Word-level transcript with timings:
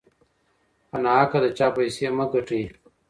په 0.89 0.97
ناحقه 1.03 1.39
د 1.43 1.47
چا 1.57 1.67
پیسې 1.75 2.07
مه 2.17 2.25
ګټئ. 2.33 2.63